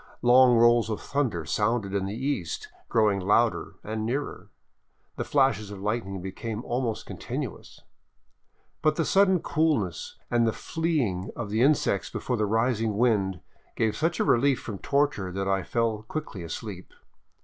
Long 0.23 0.55
rolls 0.57 0.89
of 0.89 0.99
thunder 0.99 1.45
sounded 1.45 1.93
in 1.93 2.07
the 2.07 2.15
east, 2.17 2.69
growing 2.89 3.19
louder 3.19 3.75
and 3.83 4.03
nearer. 4.03 4.49
The 5.15 5.23
flashes 5.23 5.69
of 5.69 5.79
lightning 5.79 6.23
became 6.23 6.63
almost 6.65 7.05
continuous. 7.05 7.81
But 8.81 8.95
the 8.95 9.05
sudden 9.05 9.41
coolness 9.43 10.17
and 10.31 10.47
the 10.47 10.53
fleeing 10.53 11.29
of 11.35 11.51
the 11.51 11.61
insects 11.61 12.09
before 12.09 12.37
the 12.37 12.47
rising 12.47 12.97
wind 12.97 13.41
gave 13.75 13.95
such 13.95 14.19
a 14.19 14.23
relief 14.25 14.59
from 14.59 14.79
torture 14.79 15.31
that 15.33 15.47
I 15.47 15.61
fell 15.61 16.01
quickly 16.01 16.41
asleep. 16.41 16.93